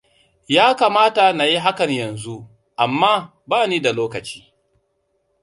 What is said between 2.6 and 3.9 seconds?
amma ba ni